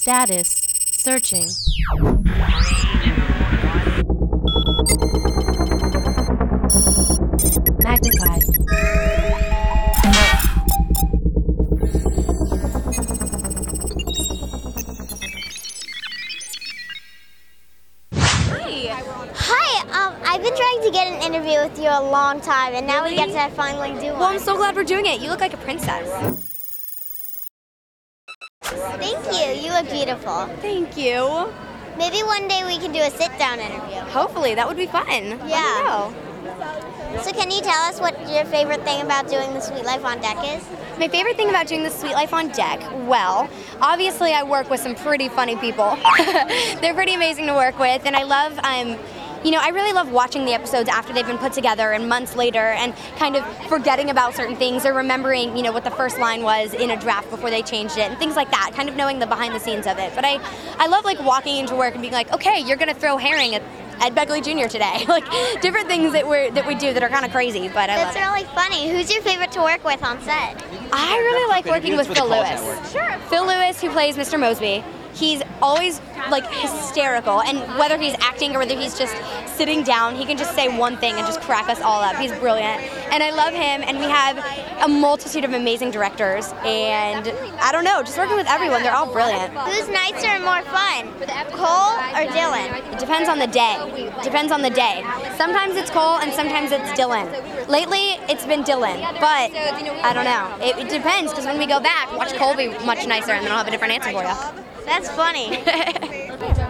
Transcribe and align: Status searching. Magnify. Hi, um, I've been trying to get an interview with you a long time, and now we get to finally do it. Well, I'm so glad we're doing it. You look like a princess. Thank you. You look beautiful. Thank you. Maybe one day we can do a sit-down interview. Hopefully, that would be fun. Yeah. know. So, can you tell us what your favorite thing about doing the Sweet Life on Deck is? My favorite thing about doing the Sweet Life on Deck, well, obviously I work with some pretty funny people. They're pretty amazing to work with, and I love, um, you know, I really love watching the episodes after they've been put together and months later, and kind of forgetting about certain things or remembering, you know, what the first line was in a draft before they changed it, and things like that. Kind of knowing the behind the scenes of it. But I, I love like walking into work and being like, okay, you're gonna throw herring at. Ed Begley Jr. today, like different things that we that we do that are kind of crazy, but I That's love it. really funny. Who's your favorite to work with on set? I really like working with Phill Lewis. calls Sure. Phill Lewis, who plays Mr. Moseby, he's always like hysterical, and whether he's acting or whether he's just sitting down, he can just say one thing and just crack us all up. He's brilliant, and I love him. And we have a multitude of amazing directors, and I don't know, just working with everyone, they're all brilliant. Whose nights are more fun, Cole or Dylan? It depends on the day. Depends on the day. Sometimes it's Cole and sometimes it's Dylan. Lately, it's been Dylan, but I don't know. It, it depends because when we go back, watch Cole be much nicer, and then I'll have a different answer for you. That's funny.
Status 0.00 0.62
searching. 0.92 1.46
Magnify. 7.82 8.38
Hi, 19.36 19.82
um, 19.90 20.14
I've 20.24 20.42
been 20.42 20.56
trying 20.56 20.80
to 20.82 20.90
get 20.90 21.08
an 21.08 21.22
interview 21.22 21.58
with 21.58 21.78
you 21.78 21.90
a 21.90 22.00
long 22.00 22.40
time, 22.40 22.72
and 22.72 22.86
now 22.86 23.04
we 23.04 23.16
get 23.16 23.26
to 23.26 23.54
finally 23.54 23.90
do 24.00 24.06
it. 24.06 24.14
Well, 24.14 24.24
I'm 24.24 24.38
so 24.38 24.56
glad 24.56 24.74
we're 24.76 24.84
doing 24.84 25.04
it. 25.04 25.20
You 25.20 25.28
look 25.28 25.40
like 25.40 25.52
a 25.52 25.58
princess. 25.58 26.49
Thank 28.70 29.24
you. 29.26 29.62
You 29.62 29.72
look 29.72 29.90
beautiful. 29.90 30.46
Thank 30.60 30.96
you. 30.96 31.52
Maybe 31.98 32.22
one 32.22 32.48
day 32.48 32.62
we 32.64 32.78
can 32.78 32.92
do 32.92 33.00
a 33.00 33.10
sit-down 33.10 33.58
interview. 33.58 33.98
Hopefully, 34.10 34.54
that 34.54 34.66
would 34.66 34.76
be 34.76 34.86
fun. 34.86 35.38
Yeah. 35.46 35.82
know. 35.84 37.20
So, 37.22 37.32
can 37.32 37.50
you 37.50 37.60
tell 37.60 37.82
us 37.82 38.00
what 38.00 38.18
your 38.30 38.44
favorite 38.44 38.82
thing 38.84 39.02
about 39.02 39.28
doing 39.28 39.52
the 39.52 39.60
Sweet 39.60 39.84
Life 39.84 40.04
on 40.04 40.20
Deck 40.20 40.38
is? 40.44 40.64
My 40.98 41.08
favorite 41.08 41.36
thing 41.36 41.50
about 41.50 41.66
doing 41.66 41.82
the 41.82 41.90
Sweet 41.90 42.12
Life 42.12 42.32
on 42.32 42.48
Deck, 42.48 42.80
well, 43.08 43.50
obviously 43.80 44.32
I 44.32 44.44
work 44.44 44.70
with 44.70 44.80
some 44.80 44.94
pretty 44.94 45.28
funny 45.28 45.56
people. 45.56 45.98
They're 46.80 46.94
pretty 46.94 47.14
amazing 47.14 47.46
to 47.46 47.54
work 47.54 47.78
with, 47.78 48.06
and 48.06 48.14
I 48.14 48.22
love, 48.22 48.58
um, 48.60 48.96
you 49.44 49.50
know, 49.50 49.58
I 49.60 49.68
really 49.68 49.92
love 49.92 50.10
watching 50.10 50.44
the 50.44 50.52
episodes 50.52 50.88
after 50.88 51.12
they've 51.12 51.26
been 51.26 51.38
put 51.38 51.52
together 51.52 51.92
and 51.92 52.08
months 52.08 52.36
later, 52.36 52.58
and 52.58 52.94
kind 53.16 53.36
of 53.36 53.44
forgetting 53.68 54.10
about 54.10 54.34
certain 54.34 54.56
things 54.56 54.84
or 54.84 54.92
remembering, 54.92 55.56
you 55.56 55.62
know, 55.62 55.72
what 55.72 55.84
the 55.84 55.90
first 55.90 56.18
line 56.18 56.42
was 56.42 56.74
in 56.74 56.90
a 56.90 57.00
draft 57.00 57.30
before 57.30 57.50
they 57.50 57.62
changed 57.62 57.96
it, 57.96 58.10
and 58.10 58.18
things 58.18 58.36
like 58.36 58.50
that. 58.50 58.72
Kind 58.74 58.88
of 58.88 58.96
knowing 58.96 59.18
the 59.18 59.26
behind 59.26 59.54
the 59.54 59.60
scenes 59.60 59.86
of 59.86 59.98
it. 59.98 60.12
But 60.14 60.24
I, 60.24 60.38
I 60.78 60.86
love 60.88 61.04
like 61.04 61.20
walking 61.24 61.56
into 61.56 61.74
work 61.74 61.94
and 61.94 62.02
being 62.02 62.12
like, 62.12 62.32
okay, 62.32 62.60
you're 62.60 62.76
gonna 62.76 62.94
throw 62.94 63.16
herring 63.16 63.54
at. 63.54 63.62
Ed 64.02 64.14
Begley 64.14 64.42
Jr. 64.42 64.66
today, 64.66 65.04
like 65.08 65.26
different 65.60 65.86
things 65.86 66.14
that 66.14 66.26
we 66.26 66.48
that 66.54 66.66
we 66.66 66.74
do 66.74 66.94
that 66.94 67.02
are 67.02 67.10
kind 67.10 67.22
of 67.26 67.32
crazy, 67.32 67.68
but 67.68 67.90
I 67.90 67.96
That's 67.96 68.16
love 68.16 68.24
it. 68.24 68.30
really 68.30 68.54
funny. 68.54 68.88
Who's 68.90 69.12
your 69.12 69.20
favorite 69.20 69.52
to 69.52 69.60
work 69.60 69.84
with 69.84 70.02
on 70.02 70.18
set? 70.22 70.56
I 70.90 71.18
really 71.18 71.48
like 71.50 71.66
working 71.66 71.98
with 71.98 72.06
Phill 72.08 72.26
Lewis. 72.30 72.58
calls 72.62 72.92
Sure. 72.92 73.18
Phill 73.28 73.44
Lewis, 73.46 73.78
who 73.78 73.90
plays 73.90 74.16
Mr. 74.16 74.38
Moseby, 74.40 74.82
he's 75.14 75.42
always 75.62 76.00
like 76.30 76.46
hysterical, 76.52 77.42
and 77.42 77.58
whether 77.78 77.98
he's 77.98 78.14
acting 78.20 78.54
or 78.54 78.58
whether 78.58 78.78
he's 78.78 78.98
just 78.98 79.14
sitting 79.56 79.82
down, 79.82 80.14
he 80.14 80.24
can 80.24 80.36
just 80.36 80.54
say 80.54 80.68
one 80.68 80.96
thing 80.98 81.14
and 81.14 81.26
just 81.26 81.40
crack 81.42 81.68
us 81.68 81.80
all 81.80 82.02
up. 82.02 82.16
He's 82.16 82.32
brilliant, 82.38 82.82
and 83.12 83.22
I 83.22 83.30
love 83.30 83.52
him. 83.52 83.82
And 83.82 83.98
we 83.98 84.04
have 84.04 84.38
a 84.82 84.88
multitude 84.88 85.44
of 85.44 85.52
amazing 85.52 85.90
directors, 85.90 86.52
and 86.64 87.28
I 87.60 87.72
don't 87.72 87.84
know, 87.84 88.02
just 88.02 88.16
working 88.16 88.36
with 88.36 88.48
everyone, 88.48 88.82
they're 88.82 88.94
all 88.94 89.12
brilliant. 89.12 89.52
Whose 89.52 89.88
nights 89.88 90.24
are 90.24 90.38
more 90.40 90.62
fun, 90.70 91.12
Cole 91.52 91.96
or 92.16 92.24
Dylan? 92.32 92.92
It 92.92 92.98
depends 92.98 93.28
on 93.28 93.38
the 93.38 93.46
day. 93.46 94.10
Depends 94.22 94.52
on 94.52 94.62
the 94.62 94.70
day. 94.70 95.04
Sometimes 95.36 95.76
it's 95.76 95.90
Cole 95.90 96.18
and 96.18 96.32
sometimes 96.32 96.72
it's 96.72 96.90
Dylan. 96.98 97.28
Lately, 97.68 98.16
it's 98.28 98.46
been 98.46 98.62
Dylan, 98.62 99.00
but 99.20 99.52
I 99.52 100.12
don't 100.14 100.24
know. 100.24 100.64
It, 100.64 100.86
it 100.86 100.90
depends 100.90 101.32
because 101.32 101.44
when 101.46 101.58
we 101.58 101.66
go 101.66 101.80
back, 101.80 102.12
watch 102.16 102.32
Cole 102.34 102.54
be 102.56 102.68
much 102.86 103.06
nicer, 103.06 103.32
and 103.32 103.44
then 103.44 103.52
I'll 103.52 103.58
have 103.58 103.68
a 103.68 103.70
different 103.70 103.94
answer 103.94 104.12
for 104.12 104.22
you. 104.22 104.69
That's 104.90 105.08
funny. 105.10 105.62